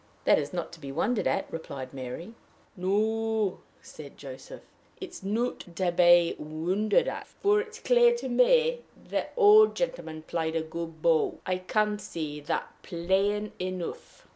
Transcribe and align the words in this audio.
"That 0.23 0.39
is 0.39 0.51
not 0.51 0.71
to 0.73 0.79
be 0.79 0.91
wondered 0.91 1.27
at," 1.27 1.45
replied 1.53 1.93
Mary. 1.93 2.33
"No," 2.75 3.59
said 3.83 4.17
Joseph; 4.17 4.63
"it 4.99 5.11
is 5.11 5.23
not 5.23 5.59
to 5.77 5.91
be 5.91 6.35
wondered 6.39 7.07
at; 7.07 7.27
for 7.27 7.61
it's 7.61 7.77
clear 7.77 8.15
to 8.15 8.27
me 8.27 8.81
the 8.97 9.27
old 9.37 9.75
gentleman 9.75 10.23
plied 10.23 10.55
a 10.55 10.63
good 10.63 11.03
bow. 11.03 11.37
I 11.45 11.57
can 11.59 11.99
see 11.99 12.39
that 12.39 12.67
plain 12.81 13.51
enough." 13.59 14.27